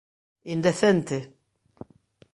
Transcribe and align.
¡Indecente! 0.53 1.17